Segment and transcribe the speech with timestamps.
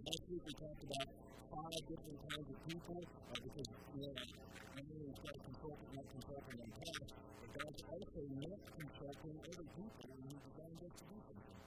[0.00, 1.08] last week we talked about
[1.52, 6.06] five different kinds of people uh, because you know, not only is God consulting, not
[6.16, 11.18] consulting on but God's also not consulting other people when He designed us to do
[11.28, 11.58] something.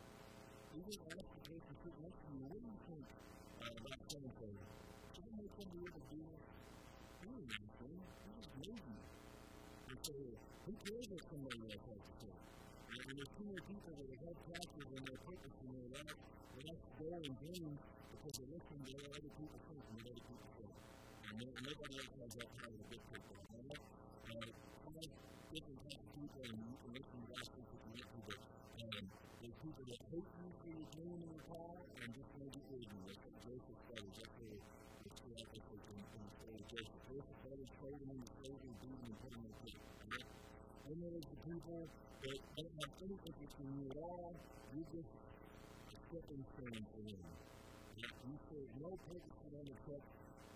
[0.73, 3.05] Didn't ask the person sitting next to you, what do you think
[3.61, 4.47] uh, about and so?
[4.49, 6.21] So when they come to do
[7.21, 8.99] doing anything, you just made you.
[9.85, 10.13] And so,
[10.65, 12.29] who cares if somebody else has to?
[12.95, 16.15] And too many people that have had pastors and their purpose in their life,
[16.63, 20.25] last goal and dream because they're listening to what other people think and what other
[20.31, 20.67] people say.
[21.25, 23.35] And no, nobody else has that power to get people.
[23.35, 23.87] And that's
[24.31, 24.47] uh,
[24.87, 25.11] five
[25.51, 29.57] different types of people, and you can listen to last week if you want there's
[29.59, 32.65] people that hate you for your dream and your call and just want to get
[32.71, 33.01] rid of you.
[33.11, 34.15] That's what Joseph studies.
[34.15, 34.55] That's what
[35.15, 37.03] two ethics in, in the story of Joseph.
[37.05, 37.19] Him
[37.99, 38.09] him,
[39.03, 39.43] and him
[40.15, 40.44] in?
[40.85, 41.89] Then there's people
[42.23, 44.31] that don't have any interest in you at all.
[44.71, 47.25] You just a stepping stone for them.
[48.25, 50.05] You serve no purpose for them except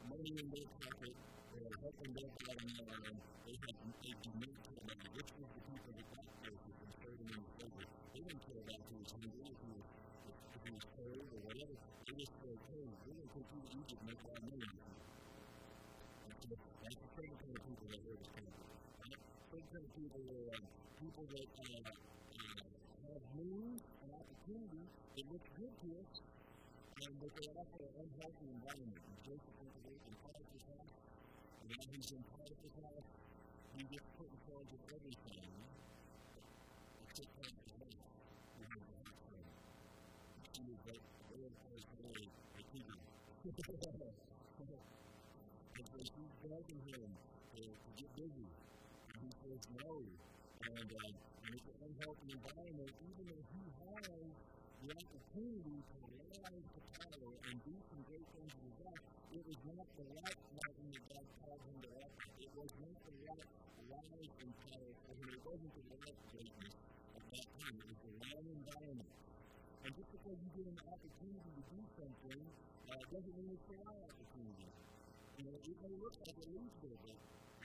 [0.08, 1.16] money in their pocket
[1.54, 3.18] or helping their bottom line.
[3.46, 7.46] They have they do not care about the people that got Joseph and him in
[7.58, 7.88] slavery.
[8.14, 9.88] They didn't care about who was hungry, he was
[10.30, 11.76] if he was cold or whatever.
[12.06, 14.70] They just said, hey, we're going to take you to Egypt and make our money.
[16.26, 18.79] That's the same kind of people that we're
[19.50, 20.22] responsible certain people
[20.54, 20.64] um,
[21.02, 22.62] people that uh, uh,
[23.10, 24.84] have means and opportunity
[25.16, 26.12] that looks good to us,
[27.02, 29.02] and but they also an unhealthy environment.
[29.10, 30.94] And Joseph went to work Potiphar's house,
[31.62, 33.08] and now he's in Potiphar's house,
[33.74, 35.50] he gets put in charge of everything.
[37.02, 38.02] Except Potiphar's wife,
[38.54, 39.46] who has a hot son.
[40.54, 43.02] She was like close to me, like he did.
[45.78, 47.10] and so she's begging him
[47.56, 48.50] to, to get busy
[49.28, 49.92] says no.
[50.00, 54.28] And, and it's an unhealthy environment, even though he has
[54.80, 59.04] the opportunity to rise to power and do some great things in his life,
[59.36, 62.98] it was not the right mountain that God called him to walk It was not
[63.04, 63.48] the right
[63.92, 65.28] rise in power for him.
[65.36, 66.76] It wasn't the right greatness
[67.20, 67.76] at that time.
[67.76, 69.12] It was the wrong environment.
[69.84, 72.42] And just because you get an opportunity to do something
[72.90, 74.68] uh, doesn't mean it's the right opportunity.
[75.40, 77.18] You know, it may look like leads there, but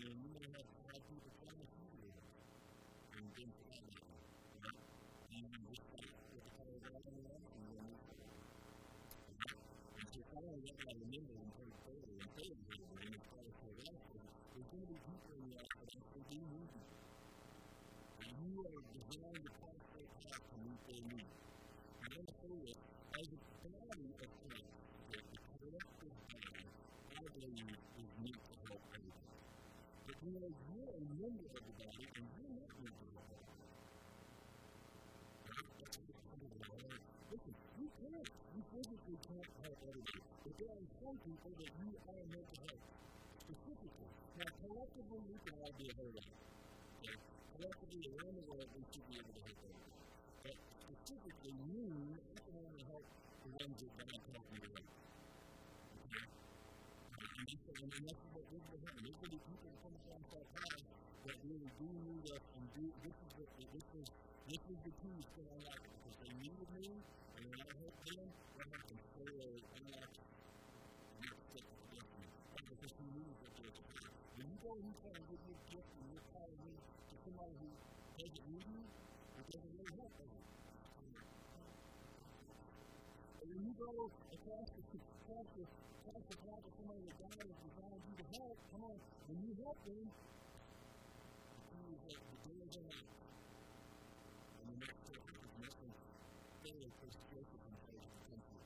[0.00, 4.16] And then you may have five people promise you to and then five of them.
[4.64, 4.80] Right?
[5.28, 8.00] And you just fight with the power of God in your life and you'll move
[8.08, 8.40] forward.
[10.00, 13.54] And so finally, what I remember in page 30 and 30 and it's part of
[13.60, 16.84] the gospel, there's going to be people in your life that actually do need you.
[18.24, 21.34] And you are designed to cross their path to meet their needs.
[22.00, 22.80] And I'm going to say this,
[23.20, 24.64] as a body of Christ,
[25.12, 25.20] the
[25.60, 26.64] collective body,
[27.04, 28.59] I believe is meant to help everybody.
[30.10, 33.06] But you know, you're a member of the body and you're not of the
[36.66, 36.98] body.
[37.30, 41.90] Listen, you can't, you physically can't help everybody, but there are some people that you
[42.10, 42.82] are meant to help,
[43.38, 44.10] specifically.
[44.34, 46.10] Now, collectively, we can all be a whole.
[46.10, 47.14] Okay?
[47.54, 49.94] Collectively, around the world, we should be able to help everybody.
[50.42, 50.58] But
[50.90, 51.86] specifically, you,
[52.18, 53.06] I can only help
[53.46, 55.09] the ones that God me to help.
[57.40, 59.00] And that's, and that's what we're going to.
[59.00, 60.84] There's going to be people that our path
[61.24, 64.08] that really do need us and do, this is the, this is,
[64.44, 67.96] this is the piece that I like because they needed me, and when I help
[68.04, 69.02] them, what happens?
[69.16, 70.18] They are unlocked
[71.20, 72.28] next step of destiny.
[72.70, 75.58] Because he needs what they're supposed When you go and you try and give your
[75.70, 76.74] gift and you're calling me
[77.08, 77.68] to somebody who
[78.20, 78.82] doesn't need you,
[79.40, 80.30] it doesn't really help them.
[83.40, 85.09] And when you go across the,
[86.74, 90.10] somebody that God designed you to help, come on, when you help them,
[91.70, 92.10] the
[92.50, 92.98] open.
[94.58, 95.70] And the next to come
[98.40, 98.58] to.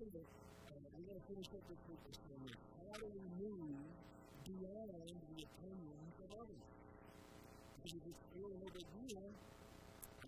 [0.00, 2.56] So, uh, we're going to finish up this this.
[2.80, 3.84] How do we move
[4.48, 6.64] beyond the opinions of others?
[7.84, 8.22] Because if it's
[8.70, 9.69] big deal, and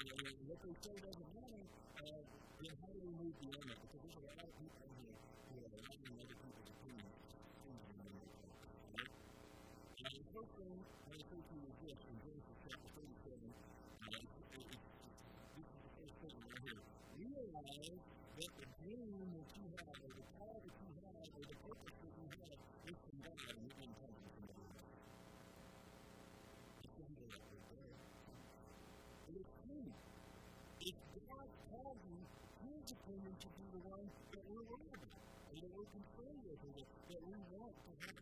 [0.02, 2.22] what they say doesn't matter, uh,
[2.82, 3.34] how do we move?
[3.38, 6.36] Because there's a lot of people here who are allowing other.
[10.02, 10.76] And the first thing
[11.08, 13.54] I say to you is this in Genesis chapter 37.
[14.02, 14.82] Uh, it's, it's,
[15.56, 16.82] this is the first right here.
[17.18, 18.02] Realize
[18.38, 21.96] that the dream that you have, or the call that you have, or the purpose
[22.02, 22.58] that you have
[22.90, 24.90] is from God, and it didn't come from somebody else.
[26.84, 27.94] It's somebody else right there.
[29.28, 29.88] And it's true.
[30.80, 30.96] If
[31.28, 32.18] God calls you,
[32.62, 35.22] His opinion should be the one that we're worried about,
[35.92, 36.04] and
[36.72, 38.16] that we want to have.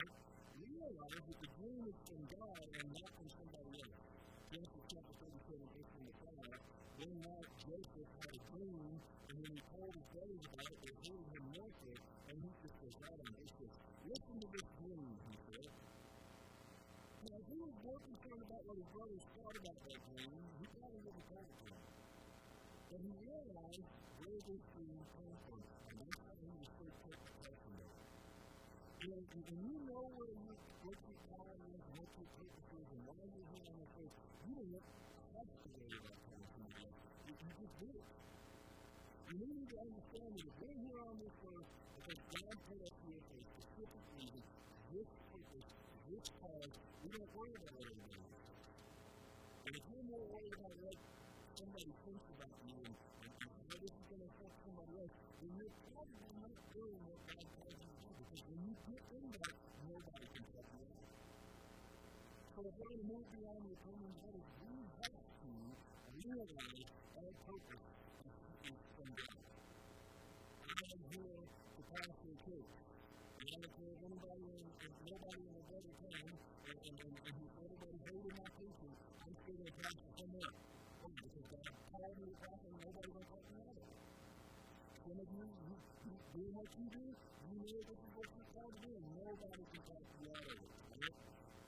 [0.00, 0.16] Right?
[0.56, 4.00] Realize that the dream is from God and not from somebody else.
[4.48, 6.56] Genesis chapter 37, verse 25.
[6.96, 8.88] Then night Joseph had a dream,
[9.28, 12.76] and when he told his brothers about it, they hated him more and he just
[12.80, 13.52] goes out on this.
[14.06, 15.68] Listen to this dream, he said.
[17.26, 20.40] Now, he was more concerned about what his brothers thought about that dream.
[20.56, 21.84] He probably told it to them.
[22.88, 26.25] But he realized where this dream came from, and that's
[26.58, 27.70] was so quick to.
[29.00, 32.68] You know, when you know where you, what your calling is, and what your purpose
[32.76, 34.14] is, and why you're here on this earth,
[34.46, 34.72] you don't
[35.36, 36.98] have to worry about telling somebody else.
[37.26, 38.06] You, just do it.
[39.28, 42.96] You need to understand that if we're here on this earth, because God put us
[43.06, 44.42] here for a specific reason,
[44.92, 45.68] this purpose,
[46.08, 46.72] this cause,
[47.04, 48.50] we don't worry about everybody else
[49.66, 50.96] And if you're more worried about what
[51.58, 53.55] somebody thinks about you and, and, and
[53.86, 57.70] this is going to affect somebody else, then you're probably not doing what God you
[57.70, 58.10] to do.
[58.18, 61.06] Because when you get in nobody can help you out.
[62.50, 64.74] So if we're going to move beyond the opinion of others, we
[65.06, 65.50] have to
[66.18, 67.84] realize our purpose
[68.66, 69.38] is from God.
[70.66, 72.70] I am here to pastor a church.
[73.38, 77.54] And if anybody in, if nobody in a better town, and, and, and, and if
[77.54, 80.65] everybody hated my preaching, I'm still going to pastor somewhere.
[81.96, 83.88] Me to pastor, and nobody's going to of it.
[85.00, 88.50] Some of you, you, you doing what you do, you know this is what you're
[88.52, 90.72] called to do, nobody can talk you out of it.
[90.92, 91.16] Right?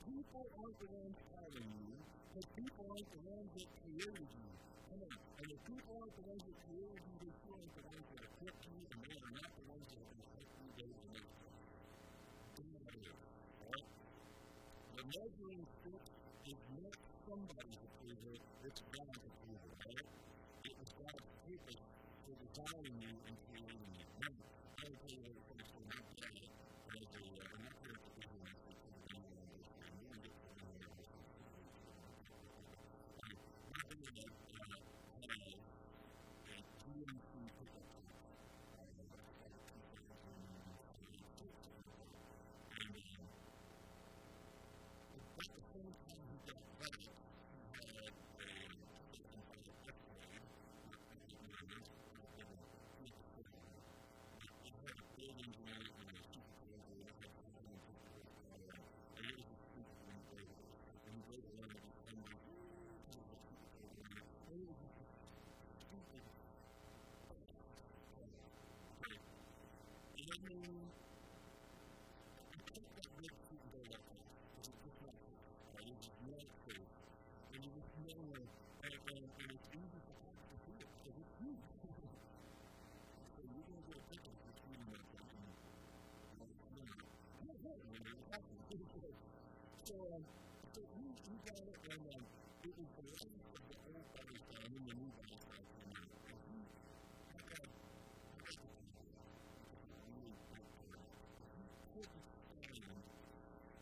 [0.05, 1.93] People aren't the ones calling you,
[2.37, 4.49] but people aren't the ones that created you.
[4.85, 5.15] Come on.
[5.17, 8.21] And if people aren't the ones that created you, they still aren't the ones that
[8.29, 10.91] equipped you, and they are not the ones that are going to help you day
[10.93, 11.25] to day.
[12.53, 13.17] God is.
[13.65, 13.87] Right?
[14.93, 16.03] The measuring stick
[16.53, 16.95] is not
[17.25, 18.35] somebody's approval,
[18.69, 19.73] it's God's approval.
[19.89, 20.09] Right?
[20.69, 23.07] It was God's purpose and you.
[24.19, 26.43] Now, I will tell you what it comes to my dad
[26.91, 29.63] as a, uh, I'm not here to be here next week for anyone on this,
[29.79, 31.07] but I'm going to get to know this.
[31.07, 31.47] My
[35.31, 35.55] dad,
[89.85, 90.23] so, um,
[90.73, 92.23] so you, you got it, and um,
[92.63, 94.05] it was the of the old
[94.75, 95.09] in the new.
[95.09, 96.59] And you,
[97.29, 98.89] I got, I got the Bible.
[100.07, 100.33] Really,
[101.57, 103.03] you couldn't stand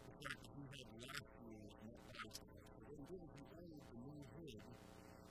[0.06, 2.64] the fact that you had last year's not Bible time.
[2.75, 4.64] So what he did is he ordered the new hood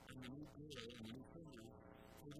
[0.09, 1.73] and the new girl and the new fingers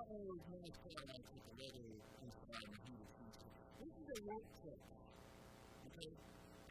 [0.00, 0.32] not the
[0.80, 1.04] inside.
[3.80, 4.80] This is a work tape.
[5.84, 6.12] Okay?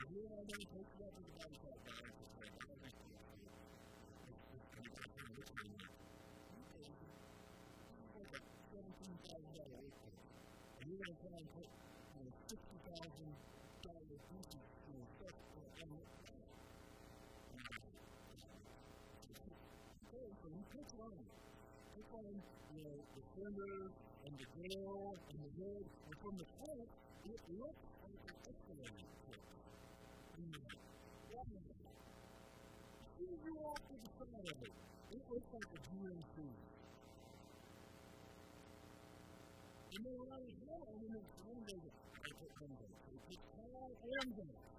[0.09, 1.77] You and I don't take that to the body it's
[2.39, 3.09] like, I don't think
[10.79, 13.31] and you're going to try and put you know, sixty thousand
[13.85, 15.93] dollar pieces in a set for a
[20.09, 21.48] Okay, so.
[22.09, 23.73] You know, the center
[24.25, 29.13] and the grill and the wood, and from the front, it looks like an excavating
[29.29, 29.41] kit.
[33.13, 34.73] As you walk to the side of it,
[35.13, 36.37] it looks like a GMC.
[39.93, 41.77] And then when I was home, and then one day,
[42.09, 44.78] I put one day, I put all ends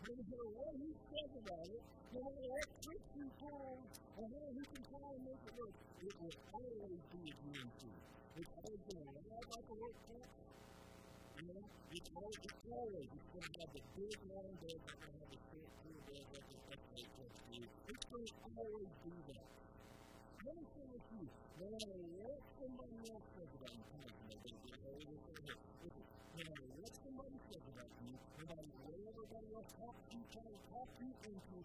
[0.00, 2.68] No matter what he says about it, no matter what
[3.14, 7.20] he pulls, or how he can try and make it work, it will always be
[7.30, 7.80] a GMC.
[8.40, 10.30] It's always going to lie about the work camp.
[11.40, 14.98] You know, it's always, it's always, it's going to have the big long bed, it's
[15.00, 16.80] going to have the short, cool bed, that's what.
[17.90, 19.69] It's going to always do that.
[20.40, 21.24] Let me with you,
[21.60, 25.20] no matter what somebody else says about on, you know, they get
[26.48, 27.36] matter what somebody
[28.40, 28.64] about
[29.04, 29.70] everybody else
[30.08, 31.56] you, try to talk you into,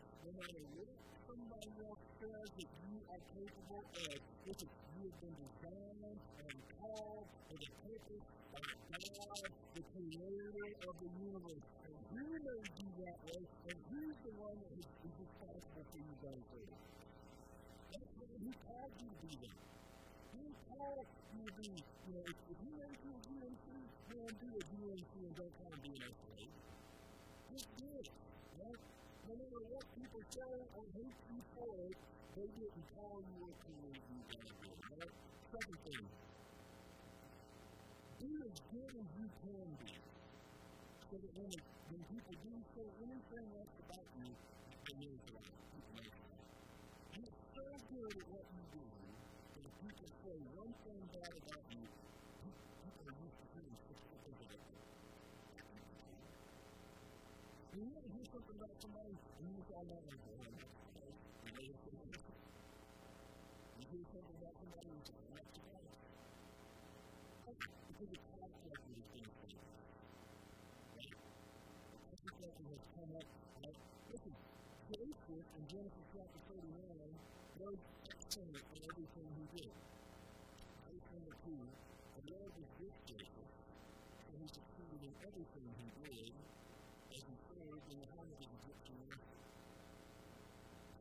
[1.23, 7.27] somebody else says that you are capable of, listen, you have been designed and called
[7.47, 8.27] for the purpose
[8.59, 11.65] of God, the creator of the universe.
[11.79, 13.41] And He made you that way,
[13.71, 17.04] and He's the one that is responsible for you going forward.
[18.45, 19.57] He called you to be that.
[20.29, 21.69] He called you to be,
[22.05, 23.65] you know, if, if He made you a GMC,
[24.05, 24.63] man, be a
[25.25, 26.45] and don't to be an SLA.
[27.49, 28.09] Just do it,
[28.53, 28.81] right?
[29.25, 30.85] No matter what people say or
[31.25, 31.97] you for it,
[32.37, 34.19] they didn't call you create you
[34.61, 35.15] way, right?
[35.49, 36.03] Second thing,
[38.19, 39.93] be as good as you can be.
[41.09, 41.51] So that when,
[41.89, 44.27] when people do say anything else about you,
[44.85, 46.24] they know it's right.
[47.55, 51.87] So good at what you do that if people say one thing bad about you,
[51.87, 54.79] people are used to hearing six things about you.
[57.71, 60.35] When you want to hear something about somebody, you say, I'm not going to hear
[60.35, 60.59] that.
[63.79, 65.95] You hear something about somebody, you to hear that
[67.87, 69.63] because it's not like we think it is.
[70.95, 71.15] Right?
[71.95, 73.27] It has come up,
[73.63, 73.79] right?
[74.11, 74.35] Listen,
[74.91, 79.71] Joseph in Genesis chapter 39 excellent in everything he did.
[81.15, 86.35] Number 2, the Lord was with so he succeeded in everything he did
[87.15, 89.39] as he served in the home of Egyptian master.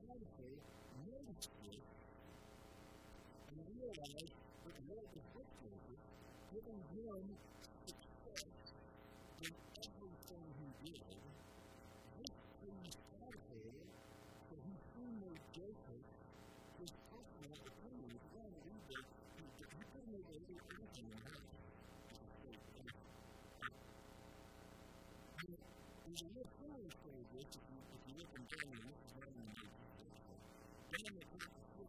[0.06, 0.54] Potiphar
[1.10, 1.82] noticed this
[3.50, 6.02] and realized that the Lord was with Joseph
[6.54, 7.22] giving him
[7.82, 8.46] success
[9.42, 9.50] in
[9.82, 11.18] everything he did,
[12.22, 13.74] this pleased Potiphar,
[14.46, 16.06] so he soon made Joseph
[16.80, 18.12] his personal attorney.
[18.14, 21.44] If you want to read this, he, he could have made every anything in heaven.
[26.04, 28.12] There's a real story for this if you, is the
[30.92, 31.88] Daniel chapter 6,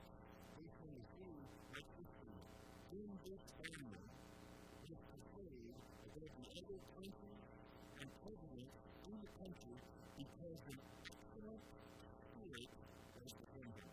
[0.55, 1.35] verse 23,
[1.75, 2.39] that's history.
[2.95, 4.05] In this Daniel,
[13.15, 13.83] above the the.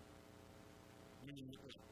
[1.25, 1.91] Meaning that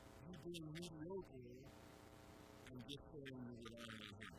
[0.31, 1.67] you being mediocre
[2.71, 4.31] and just saying you rely on him.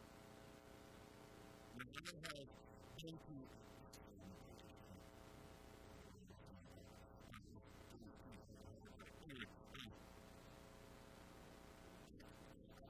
[1.75, 2.49] When I have
[3.03, 3.35] been to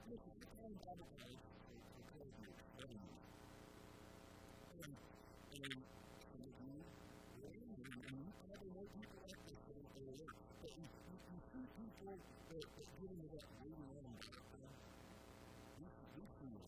[0.07, 1.32] Listen, the
[11.83, 12.71] usually they're
[13.01, 14.79] giving you that really long time.
[15.77, 16.63] You can do for you.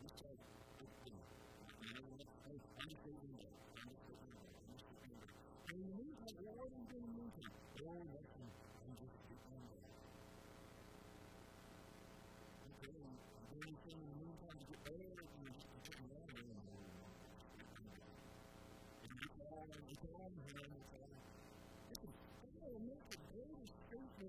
[0.00, 0.34] You say,
[0.80, 1.16] okay,
[1.80, 3.52] I'm going to say, I'm saving it.
[3.76, 4.52] I'm saving it.
[4.64, 5.30] I'm saving it.
[5.68, 7.52] And in the meantime, they're already in the meantime.
[7.74, 9.96] They're already working on just the end of it.
[12.64, 12.88] And so,
[13.36, 14.15] I'm going to say,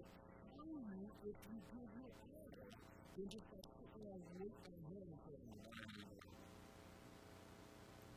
[0.01, 2.69] through you if you give your all.
[3.17, 5.57] Then just like sitting on him and saying,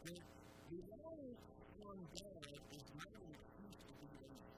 [0.01, 1.41] the reliance
[1.81, 4.51] on God is not an excuse to be lazy.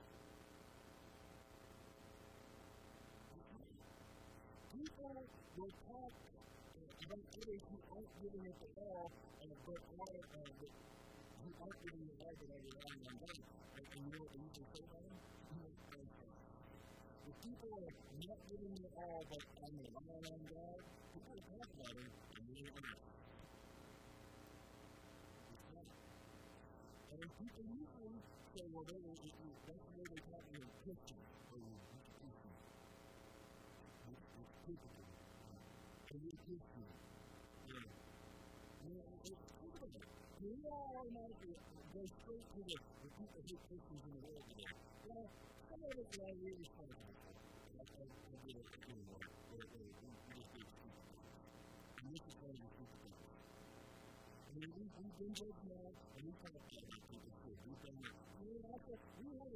[4.72, 5.14] People
[5.56, 6.12] will talk
[7.02, 9.06] about others who aren't giving it at all,
[9.66, 10.14] but are,
[11.42, 13.36] who aren't giving it all, but are relying on God.
[13.72, 14.32] And, you know what
[14.72, 15.71] say about them?
[17.42, 17.90] People are
[18.22, 20.78] not giving it all, but I'm relying on God,
[21.10, 22.06] people about it
[22.38, 22.86] and they don't
[27.12, 28.18] And people usually
[28.54, 32.58] say, well, they were, that's the way they talk to Christians, or institutions.
[34.06, 35.06] It's typical.
[36.14, 36.86] And you're Christian.
[37.66, 37.90] Yeah.
[40.42, 41.54] We all automatically
[41.94, 44.72] go straight to the, people who are Christians in the world today.
[45.10, 45.26] Well,
[45.70, 47.31] some of it are really responsible
[48.06, 48.16] it
[50.02, 50.96] we stupid things.
[51.98, 52.70] And this is of
[54.56, 57.02] we, we've been judged now, and we talk about it
[58.42, 59.52] we also we have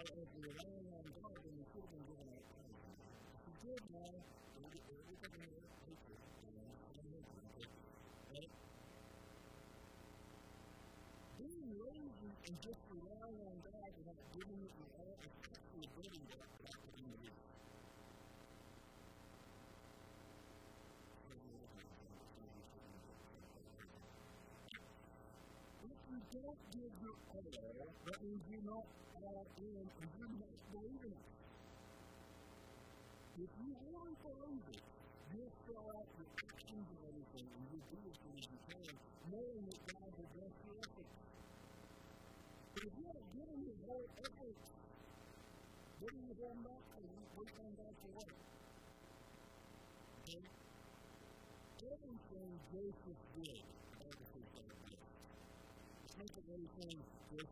[0.00, 2.74] of, of relying on God we should have been given our time.
[3.32, 4.14] If we did now,
[4.86, 6.18] everything in our nature,
[8.32, 8.50] right?
[11.38, 13.90] Being lazy and just relying on God
[14.32, 16.78] giving it the all that God
[26.32, 30.52] can don't give your all, that means you're not all in and you're not
[31.02, 31.16] it.
[33.32, 34.82] If you really believe it,
[35.32, 38.18] you'll throw out your actions and everything, and you'll do as
[38.52, 38.92] you can,
[39.32, 41.14] knowing that God will bless your efforts.
[42.72, 44.56] But if you're not giving your whole effort,
[46.02, 47.00] what are you going back to?
[47.32, 48.30] Wait on God for what?
[50.20, 50.44] Okay?
[51.82, 53.62] Everything Joseph did,
[56.22, 56.94] think of anything
[57.34, 57.42] for,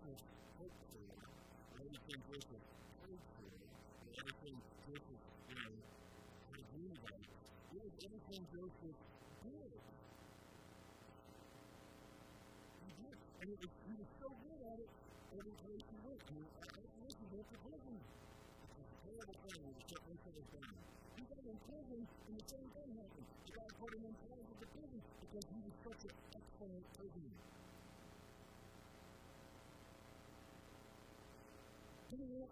[1.83, 2.62] anything Joseph
[3.02, 3.50] prayed for,
[4.14, 4.56] anything
[4.87, 5.22] Joseph,
[5.59, 5.74] know,
[6.54, 7.18] had dreamed about.
[7.18, 8.94] It was anything Joseph
[9.42, 9.74] did.
[12.78, 13.18] He did.
[13.42, 14.90] And it was, he was so good at it,
[15.35, 16.22] every place he went.
[16.30, 17.96] Mean, every place he went to prison.
[17.98, 20.70] It's a terrible thing when you put into the thing.
[21.18, 23.28] He got in prison, and the same thing happened.
[23.50, 27.35] Put him in charge of the prison because he was such an excellent prisoner.
[32.11, 32.51] Pharaoh.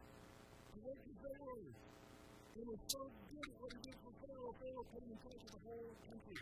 [2.59, 4.55] It was so good what he did for Pharaoh.
[4.55, 6.39] Pharaoh put in charge of the whole country.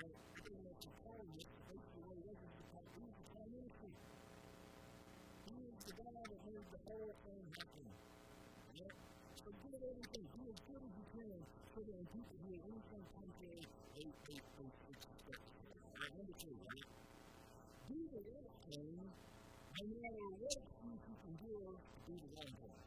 [0.00, 2.64] But I don't know if you call him it, basically what he was is the
[2.72, 3.90] prime, was minister.
[5.44, 7.86] He was the guy that made the whole thing happen.
[8.80, 8.92] Yeah?
[9.36, 11.36] So do everything, do as good as you can,
[11.76, 15.42] so that when people hear anything contrary, they, they, they, they suspect.
[16.16, 16.88] Number two, right?
[17.92, 18.96] Do the right thing
[19.76, 22.78] no matter what excuse you can give to do the wrong thing.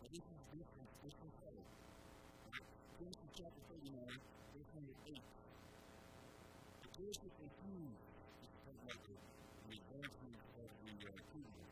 [0.00, 0.90] Now, this is different.
[1.02, 1.66] This is hard.
[2.98, 4.20] Genesis chapter 39,
[4.54, 5.24] verse number 8.
[6.92, 8.04] Joseph refused
[8.40, 9.20] to come up with
[9.64, 11.68] the advancement of the uh, kingdom.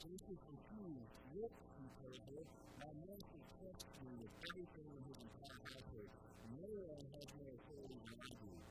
[0.00, 1.12] Joseph refused.
[1.34, 2.42] Look, he told her,
[2.78, 6.10] my master trusts me with everything in his entire household.
[6.48, 8.65] No one has more authority than I do.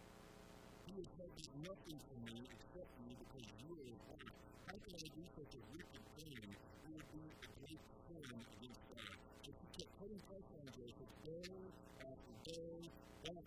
[0.95, 4.31] He has nothing from me except me because you are wife.
[4.63, 6.39] How can I do such a wicked thing?
[6.55, 9.11] It would be a great sin against God.
[9.43, 11.59] But she kept putting pressure on Joseph day
[11.99, 12.79] after day,
[13.27, 13.43] but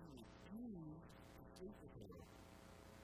[0.00, 1.04] he refused
[1.36, 2.16] to sleep with her.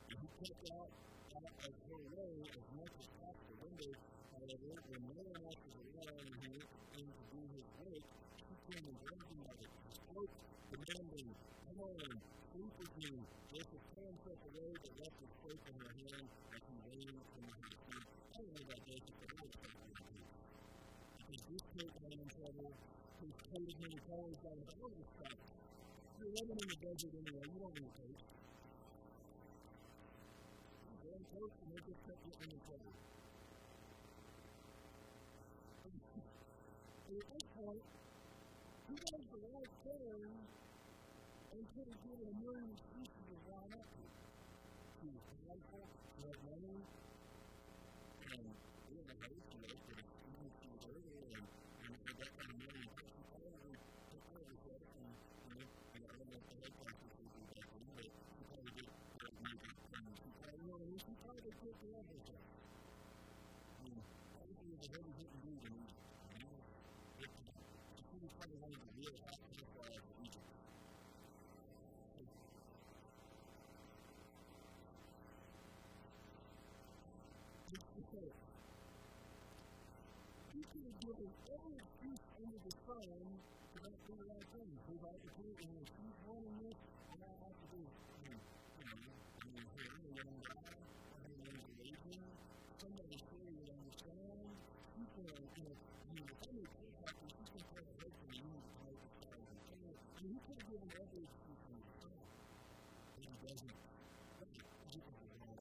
[0.09, 0.93] And he kept out,
[1.37, 3.57] out of her way as much as possible.
[3.61, 3.95] One day,
[4.41, 8.05] however, when no one else was around and he went in to do his work,
[8.71, 9.73] came and grabbed him by his
[10.09, 10.31] cloak,
[10.73, 11.29] demanding,
[11.69, 12.21] Come on,
[12.81, 13.13] with me.
[13.53, 15.33] Joseph tore himself away, but left his
[15.69, 16.27] in her hand
[16.57, 17.81] as he from the house.
[17.81, 20.29] I don't know about Joseph, but I about this.
[21.21, 22.71] Because this coat got in trouble,
[23.21, 24.97] his coat of many colors got in trouble.
[24.97, 25.37] This stuff.
[26.21, 28.19] You're living in the desert anyway, you don't need a coat.
[31.11, 32.93] One coat, and they just kept getting in trouble.
[37.11, 37.83] Point,
[38.87, 38.95] he
[39.35, 39.71] the right
[42.23, 44.03] and a million excuses of not to.
[44.95, 46.79] She was prideful, she had money,
[48.95, 52.59] know, high school, but even if she was earlier and, and at that kind of
[52.63, 56.57] money, she probably took of herself and, you know, and I don't know if the
[57.35, 61.43] be back but she probably did and she probably, you know, she probably
[62.07, 62.45] herself.
[63.67, 66.10] I mean, obviously it was a heavy hitting dude and,
[81.31, 83.07] every excuse under the sun
[83.71, 84.71] to do the right thing.
[84.91, 86.79] His attitude, and if he's wanting this,
[87.11, 88.41] I have to do you know,
[88.81, 89.65] I mean,
[90.17, 92.21] young guy, I'm a young religion,
[92.81, 94.49] somebody here would understand.
[94.99, 95.77] You can, you know,
[96.11, 99.01] you know, a kid like this, you can tell the husband you need to make
[99.01, 99.45] a child.
[99.51, 102.17] I mean, he could have given every excuse under the sun,
[103.15, 103.77] but he doesn't.
[104.91, 105.55] You can do now,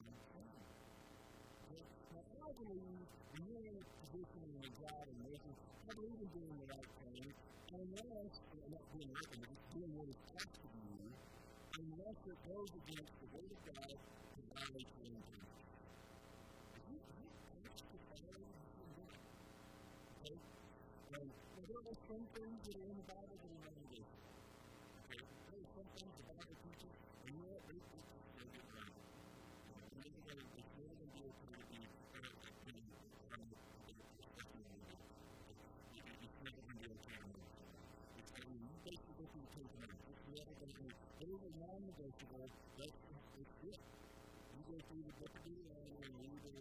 [2.40, 5.56] I believe when you're in a in your job and making,
[5.88, 7.32] I believe in doing the right thing,
[7.80, 8.34] unless,
[8.68, 11.00] not doing nothing, but doing what is asked of you,
[11.80, 15.48] unless it goes against the Word of God to violate your intention.
[16.76, 17.00] Okay?
[21.08, 24.28] Now, there are some things that are in the Bible that are non-negotiable.
[25.08, 25.24] Okay?
[25.24, 27.64] There are some things the Bible teaches, and you know what?
[27.64, 28.92] They teach us to get right.
[28.92, 32.00] And they're going to, it's really going to be okay to be
[41.20, 42.50] Those are non-negotiable.
[44.52, 45.44] You go through the book of
[45.96, 46.52] and read the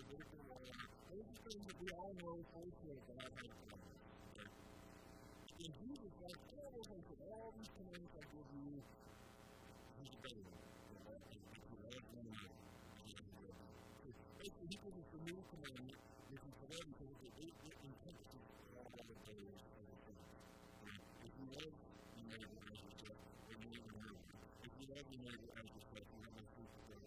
[1.59, 2.37] that we all know
[2.79, 3.83] sure God has done.
[5.59, 8.79] And Jesus like, oh, okay, so all these commandments I give you,
[9.99, 10.19] he's a
[12.15, 12.55] one another.
[14.39, 15.99] Basically, he gives us the new commandment,
[16.71, 20.27] them it, it, it encompasses all of things.
[21.19, 21.88] If you love,
[24.99, 27.07] love your neighbor as yourself, you have no fruit to bear.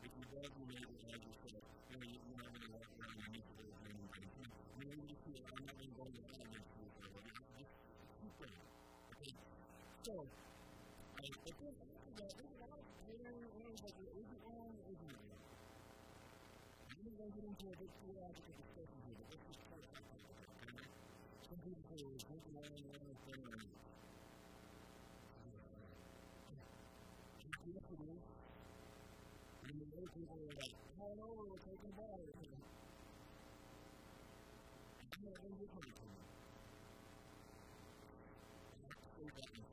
[0.00, 3.20] If you love your neighbor as yourself, you know, you're not going to walk around
[3.28, 4.20] and it over and over.
[4.72, 7.24] You know, you feel, I'm not going to go to the highway for it, but
[7.28, 7.72] just
[8.24, 8.64] keep going.
[9.12, 9.32] Okay?
[10.00, 12.84] So, uh, but then after that, is it out?
[13.04, 14.72] Is it on?
[14.88, 15.28] Is it on?
[16.88, 19.76] I'm not going to get into a big theological discussion here, but let's just try
[19.76, 20.88] to talk about it.
[21.52, 24.07] Some people say, drink along and along and saying, yes,
[27.86, 28.22] is.
[29.62, 30.74] And the other people are like,
[31.46, 32.18] we're taking bath.
[34.98, 35.70] I'm going to get
[36.02, 36.10] you.
[38.78, 38.90] I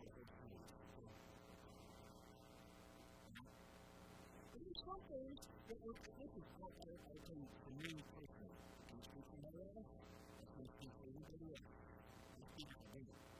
[0.05, 1.17] the first.
[4.53, 7.71] There's some things that were, this is what I, I you, for
[8.13, 8.59] personally,
[8.91, 9.51] I'm speaking my
[10.53, 11.69] going to speak everybody else.
[12.35, 13.03] For me.
[13.05, 13.34] For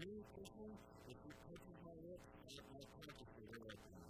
[0.00, 0.76] me personally,
[1.12, 4.08] if it touches my lips, I, I conscious of where I come.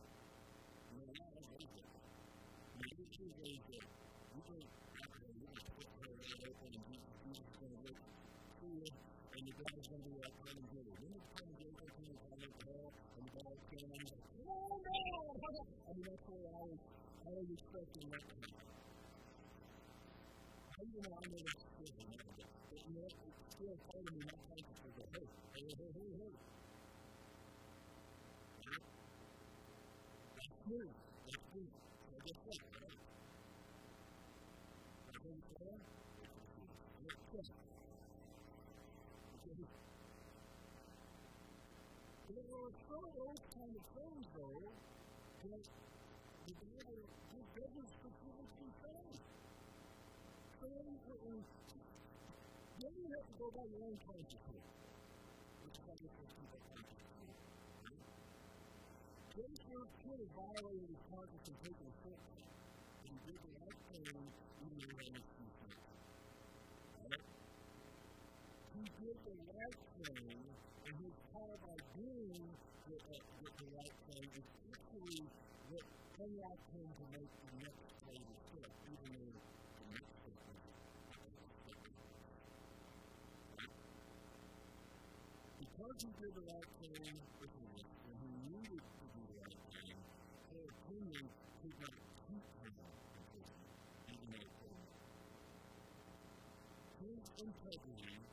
[0.87, 1.91] You know, not everybody's that.
[1.91, 3.83] I mean, this is a, you can,
[4.31, 7.99] you can put her right open and Jesus, Jesus going to look
[8.61, 8.91] through you,
[9.35, 12.15] and the devil's going to be like, to Then it's kind of good, I'm going
[12.15, 12.79] to come with the
[13.11, 15.01] and the going, and like, oh no!
[15.51, 16.81] I mean, that's where I was,
[17.27, 18.80] I was expecting that to happen.
[20.81, 21.93] I even know I that's still
[22.89, 23.05] you
[23.69, 26.33] it's part of me not hey, hey, hey, hey, hey.
[30.41, 30.89] That's true.
[31.29, 31.69] That's true.
[32.01, 32.57] So guess what?
[35.05, 35.77] I think it's there.
[42.25, 42.73] Are
[43.05, 44.65] of those kind of things, though,
[45.45, 45.61] that
[46.41, 47.05] the Bible
[47.53, 49.40] doesn't specifically say.
[50.61, 51.01] Things
[52.81, 54.67] then you have to go by your own consciousness,
[55.65, 56.13] which this is
[56.69, 57.37] consciousness.
[59.31, 60.35] Jason could have
[61.49, 64.05] and taken a but he the right thing
[64.61, 65.69] even though he to.
[68.71, 72.45] He did the right thing, and his power by doing
[72.85, 74.47] the, uh, the, the right thing is
[74.77, 75.25] actually
[75.73, 75.85] what
[76.21, 80.61] unlocked him to make the next play greater step, even though the next step was
[85.99, 87.73] he did the right thing with him,
[88.07, 89.99] and he needed to do the right thing,
[90.51, 91.25] her opinion
[91.63, 91.95] could not
[92.27, 92.75] keep him
[93.17, 93.63] in prison,
[94.09, 94.87] even though it could.
[97.01, 98.27] His integrity,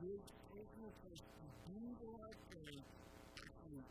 [0.00, 2.84] his personal choice to do the right thing,
[3.40, 3.84] actually,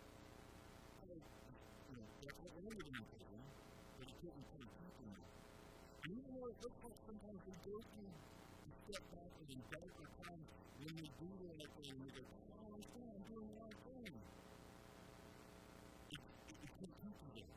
[1.87, 3.41] you know, definitely ended him in prison,
[3.97, 5.31] but he couldn't keep him there.
[6.11, 8.30] even though it looks like sometimes we go through
[8.91, 10.11] back and in darker
[10.81, 14.11] when we do the right thing, we go, I'm saying I'm doing the right thing.
[16.11, 17.51] It, it, it can keep you there.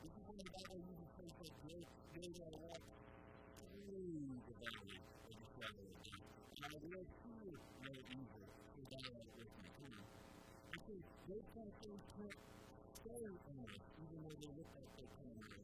[0.00, 1.54] This is when the Bible uses things like
[2.56, 2.82] walk
[3.60, 4.02] through
[4.40, 6.24] the valley of the shadow of death.
[6.50, 7.06] And I will
[7.84, 9.92] no evil, for thou art with me.
[10.70, 11.00] You see,
[11.30, 12.38] those kind of things can't
[12.96, 15.62] stay in us, even though they look like they're coming away.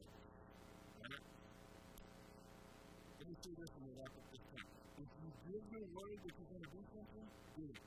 [1.01, 1.23] Right?
[3.17, 4.76] Let me say this and we'll this.
[4.97, 5.29] If you
[5.71, 7.81] your word that you're going to do something, do it.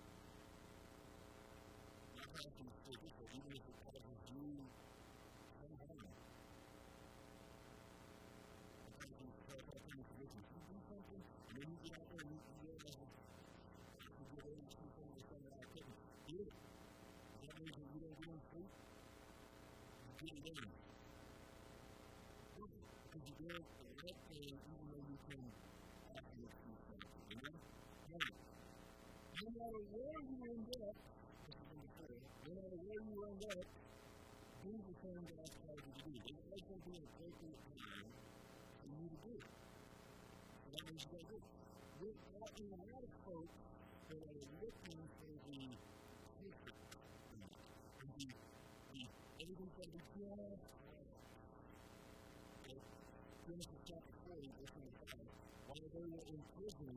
[2.14, 4.46] Not having to say this, even if it causes you
[5.59, 6.07] some harm.
[8.81, 10.46] Sometimes you start talking to positions.
[10.51, 13.12] You do something, then you get out there and you, realize
[14.18, 15.87] you get ready to do something that's going to happen.
[16.31, 16.55] Do it.
[17.42, 18.73] That means that you don't and sleep.
[20.01, 20.68] You get it in.
[22.55, 23.87] Because you do it the
[24.70, 25.42] even though you can
[26.16, 27.25] actually see something.
[27.35, 27.57] Amen?
[28.11, 28.35] Amen.
[29.40, 30.96] No matter where you end up,
[32.44, 33.66] no matter where you end up,
[34.62, 36.12] do the thing that I you to do.
[36.27, 37.61] There's always going be an appropriate
[38.81, 39.51] for you to do it.
[40.51, 41.44] So that means you got to do it.
[42.01, 43.57] We're talking a lot of folks
[44.11, 45.59] that are looking for the
[46.38, 46.79] perfect.
[48.01, 48.27] And the,
[48.90, 49.01] the,
[49.40, 50.11] everything's got to just
[53.46, 55.29] Genesis chapter 40, verse 25.
[55.66, 56.96] While they were in prison,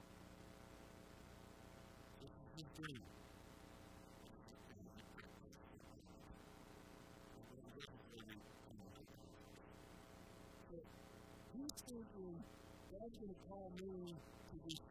[2.81, 2.97] He's
[11.85, 12.41] thinking,
[12.89, 14.81] God's going to call me to this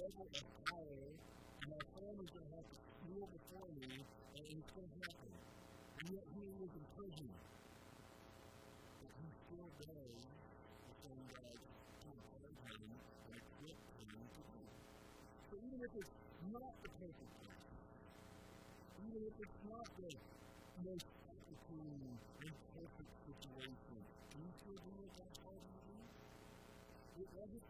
[0.00, 4.72] level of power, and my family's going to have to kneel before me, and it's
[4.72, 5.32] going to happen.
[6.00, 7.28] And yet he was in prison.
[8.96, 11.52] But he still does the thing God
[12.00, 12.96] called him
[13.28, 14.64] and equipped him to do.
[15.52, 17.70] So even if it's not the perfect place,
[18.98, 20.10] even if it's not the
[20.76, 23.98] most opportune and perfect situation,
[24.30, 25.98] can you still do what God called you to do?
[27.16, 27.64] It wasn't.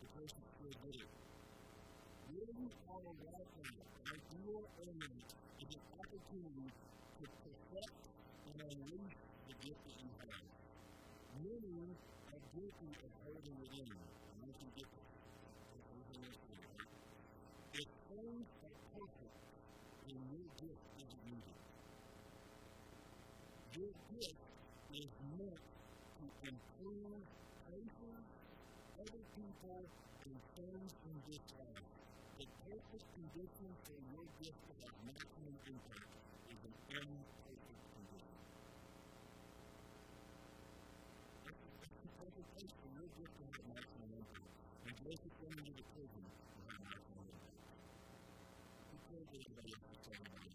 [0.00, 1.10] The person still did it.
[5.60, 6.68] Is an opportunity
[7.18, 7.94] to perfect
[8.44, 10.48] and unleash the gift that you have.
[11.32, 13.90] Many are guilty of holding it in.
[14.30, 14.88] And you can get
[18.30, 19.34] are perfect,
[20.04, 21.58] then your gift isn't needed.
[23.72, 24.42] Your gift
[24.90, 25.64] is meant
[26.18, 27.28] to improve
[27.64, 28.24] places,
[28.98, 29.90] other people,
[30.24, 31.86] and things in this life.
[32.36, 36.08] The perfect condition for your gift to have maximum impact
[36.46, 38.46] is an imperfect condition.
[41.44, 41.60] That's
[42.02, 44.48] the perfect place for your gift to have maximum impact.
[44.84, 47.28] And Joseph went into the prison to have maximum
[48.90, 48.99] impact.
[49.10, 50.46] Tell him I'm.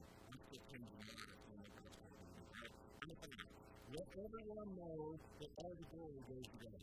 [3.92, 6.82] Let everyone know that all the glory goes to God.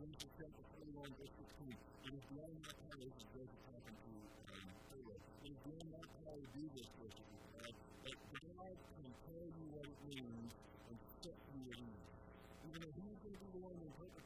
[0.00, 1.76] Genesis chapter 41, verse 16.
[1.76, 4.12] It is beyond my power, this is Joseph talking to
[4.48, 4.66] um.
[5.44, 9.64] It is beyond my power to do this, Joseph replied, but God can tell you
[9.76, 10.50] what it means
[10.88, 12.08] and set you at ease.
[12.64, 14.22] Even though He's going to be the one who the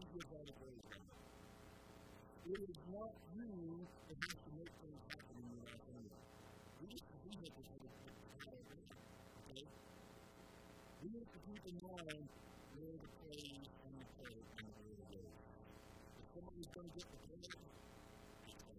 [0.00, 1.06] He gives all the praise to God.
[2.44, 3.52] It is not you
[4.08, 6.24] that has to make things happen in your life anyway.
[6.80, 7.90] We just we have to have a
[9.44, 9.64] okay?
[11.02, 11.28] We have
[11.62, 12.26] to in mind
[12.74, 15.38] where the praise and the praise and the word goes.
[16.18, 17.70] If somebody's going to get the praise,
[18.46, 18.78] it's God.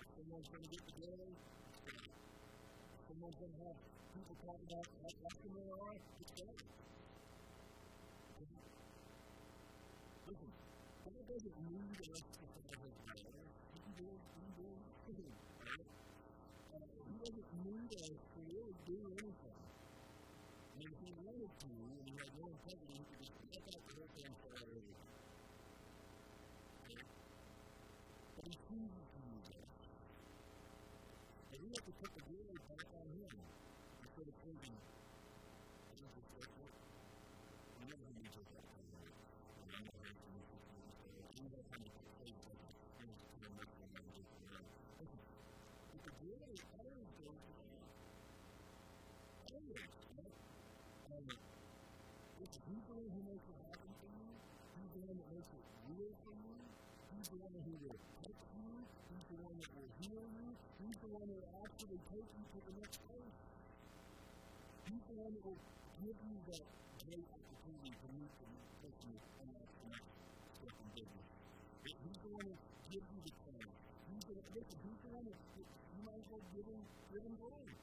[0.00, 1.32] If someone's going to get the glory,
[1.68, 2.04] it's God.
[2.94, 3.78] If someone's going to have
[4.14, 6.56] people talk about how awesome they are, it's God.
[10.26, 10.52] Listen,
[11.04, 13.46] God doesn't need us to follow His will.
[13.72, 15.84] He can do it, He can do?
[16.72, 16.78] Uh,
[17.08, 19.83] he doesn't need us to really do anything.
[20.84, 23.80] And if he wanted to, and he had no integrity, he could just step out
[23.88, 24.92] the whole thing for all over.
[26.84, 27.00] Okay?
[28.36, 29.70] But he chooses to use us.
[31.48, 33.32] And we have to put the glory back on him
[33.96, 36.72] instead of thinking, I think it's worth it.
[37.80, 39.14] You never need to take that kind of money.
[49.74, 49.86] is,
[50.18, 50.34] right?
[51.14, 51.26] Um,
[52.40, 54.28] it's He's for you.
[54.74, 56.54] He's the one that makes it real for you.
[57.12, 58.72] He's the one who will help you.
[59.10, 60.46] He's the one that will heal you.
[60.80, 63.36] He's the one that will actually take you to the next place.
[64.84, 65.60] He's the one that will
[66.00, 66.64] give you that
[67.04, 68.48] great opportunity to meet the
[68.80, 70.08] person and the next
[70.54, 71.28] step in business.
[71.84, 73.32] He's the one that gives you the.
[74.04, 77.74] He's the, listen, he's the one that you might as well give him, glory.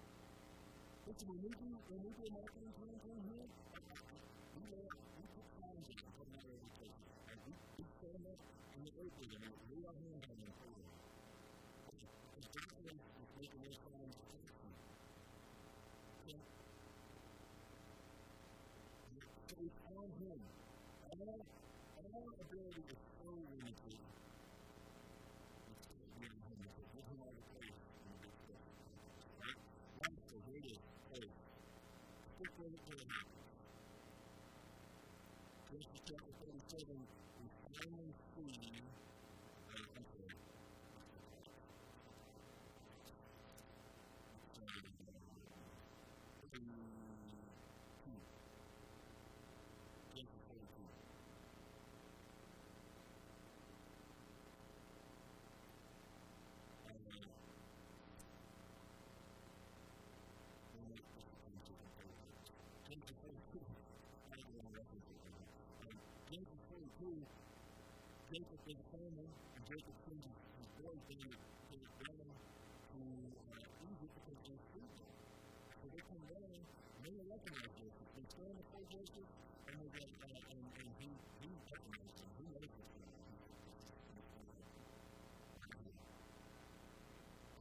[1.08, 3.48] Listen, when we do, a marketing campaign here,
[4.62, 5.41] we
[5.82, 6.82] signs up and all we.
[7.42, 7.92] Because
[14.06, 14.76] is making.
[16.22, 16.38] So,
[19.62, 19.80] it's
[20.22, 20.40] Him.
[21.12, 21.34] Our,
[22.02, 24.02] our ability is so limited.
[25.66, 26.62] It's to be on Him.
[26.78, 28.64] So give Him all the praise and the good stuff.
[29.42, 29.58] Right?
[29.98, 30.40] Wonderful.
[30.46, 30.82] Here it is.
[31.10, 31.38] Praise.
[32.38, 33.32] Quick way to put it out.
[35.72, 37.00] Genesis chapter 37,
[37.40, 38.52] we finally see,
[39.72, 40.42] uh, I'm sorry,
[66.32, 67.28] Genesis 22,
[68.32, 71.28] Jacob is family, and Jacob sends his, boys down
[71.70, 73.00] to, to
[73.52, 74.90] uh, Egypt because they're free
[75.82, 76.52] So they come down,
[76.96, 78.10] and they recognize Joseph.
[78.16, 79.30] They stand before Joseph,
[79.68, 81.10] and they go, uh, and, and he,
[81.44, 82.30] he recognizes them.
[82.40, 82.72] He knows.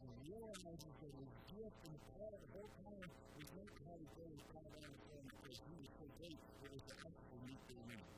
[0.03, 3.07] And he realizes that his gift and part of the whole time
[3.39, 6.41] was not to have his brothers fall down and fall because he was so great,
[6.61, 8.09] it was to actually meet their need.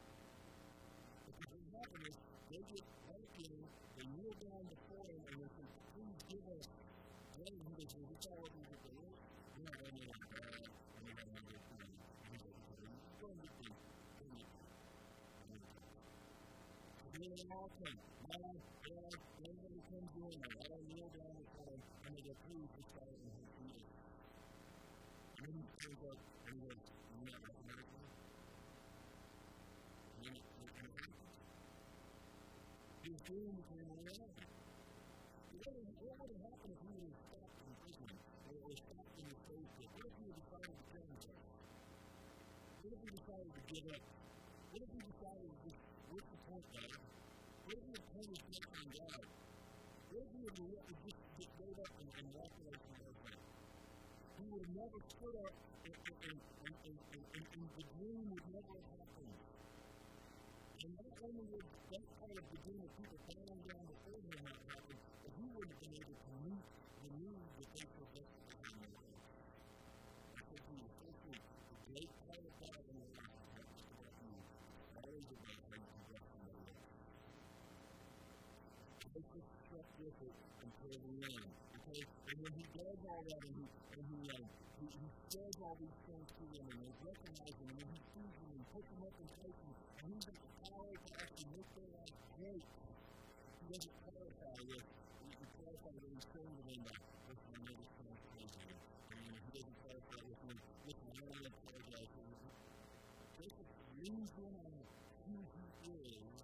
[1.26, 2.16] Because what happened is,
[2.52, 2.84] they get
[3.48, 3.64] in,
[3.96, 5.64] they kneel down before him, and they say,
[5.96, 6.68] please give us
[7.40, 7.48] bread.
[7.48, 9.16] And he goes, well, this all get the Lord?
[9.56, 11.88] We're not going to bread, we're not going to get food.
[11.88, 12.60] And he goes,
[13.24, 13.72] go and get them.
[13.72, 14.52] Go get
[17.24, 17.96] then they all come.
[18.28, 19.16] Mom, Dad,
[19.48, 23.16] everybody comes in, and they all kneel down before him, and they go, please, follow
[23.16, 23.32] him.
[25.40, 26.84] And he turns up, and he goes,
[27.16, 27.80] you not me?
[30.12, 31.32] And then what kind of happens?
[33.12, 33.28] His.
[35.52, 35.84] What would,
[36.16, 39.28] would happened if he was stopped in prison or stopped in
[39.76, 39.88] pit?
[39.92, 41.44] What if he decided to himself?
[42.80, 44.00] What if he decided to give up?
[44.72, 46.88] What if he decided to just, what's the point, God?
[47.68, 47.84] What if
[48.16, 49.24] turned his back on God?
[50.08, 50.56] What if he had
[51.04, 53.12] just, just gave up and, and walked away from God?
[54.40, 58.46] He would have never stood up and, and, and, and, and, and the dream would
[58.56, 59.36] never have happened.
[60.82, 64.58] And not only would that part of the dream people falling down before him not
[64.66, 66.64] happen, but he would have been able to meet
[67.02, 68.18] the need that they had
[68.66, 69.22] in their life.
[70.34, 74.14] I said to you, firstly, the great part of God in your life just about
[74.26, 74.34] you,
[74.98, 76.82] always about how you can bless somebody else.
[79.14, 80.34] Joseph stuck with it
[80.66, 81.46] until the end.
[81.78, 82.02] Okay?
[82.26, 85.98] And when he does all that and he, and he, um, he, says all these
[86.04, 89.14] things to them and they recognize him and he sees them and puts them up
[89.16, 90.36] in places and he's the
[90.68, 91.88] power to actually make their
[92.36, 92.64] great.
[93.62, 94.84] He doesn't clarify this.
[95.22, 97.12] He clarifies what he's saying to them
[97.62, 98.74] know this sounds crazy.
[99.12, 100.54] And he doesn't clarify with me,
[100.86, 102.42] listen, I don't want to apologize for this.
[103.38, 103.70] Joseph
[104.02, 104.72] leans in on
[105.22, 105.64] who he
[105.94, 106.34] is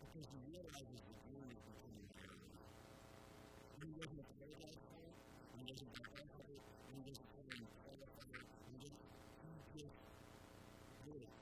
[0.00, 2.26] because he realizes the glory of continuing to
[3.82, 5.14] he wasn't apologized for it,
[5.52, 8.72] and he wasn't baptized for it, and he wasn't told him to qualify it, and
[8.72, 8.96] he just,
[9.42, 9.96] he just
[11.02, 11.32] did it.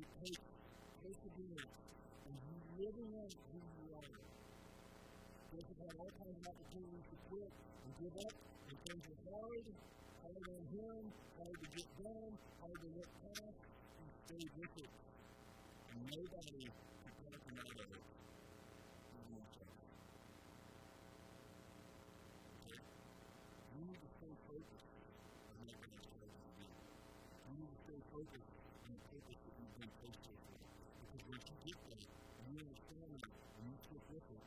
[0.00, 0.44] It takes
[1.00, 1.74] perseverance
[2.26, 4.08] and you living out who you are.
[5.52, 9.64] Joseph had all kinds of opportunities to quit and give up, and things were hard,
[10.24, 11.02] hard on him,
[11.36, 13.60] hard to get done, hard to look past.
[14.00, 14.90] He stayed with it.
[15.92, 18.04] And nobody could talk him out of it.
[23.76, 24.88] You need to stay focused
[25.52, 26.68] on what God's called to be.
[27.44, 28.50] You need to stay focused
[28.88, 30.69] on the purpose that you've been placed here for.
[31.30, 32.06] Because once you get there,
[32.38, 34.42] and you understand that, and you stick with it,